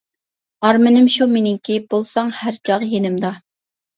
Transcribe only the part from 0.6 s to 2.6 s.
ئارمىنىم شۇ مېنىڭكى، بولساڭ ھەر